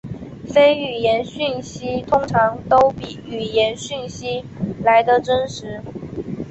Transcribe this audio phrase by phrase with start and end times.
[0.51, 4.43] 非语言讯息通常都比语言讯息
[4.83, 5.79] 来得真实。